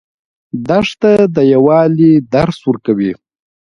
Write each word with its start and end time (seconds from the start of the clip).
دښته 0.67 1.11
د 1.35 1.37
یووالي 1.53 2.13
درس 2.33 2.57
ورکوي. 2.69 3.11